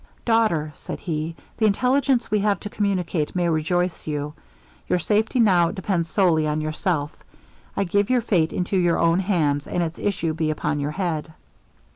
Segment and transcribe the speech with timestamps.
[0.25, 4.33] 'Daughter,' said he, 'the intelligence we have to communicate may rejoice you.
[4.87, 7.15] Your safety now depends solely on yourself.
[7.77, 11.31] I give your fate into your own hands, and its issue be upon your head.'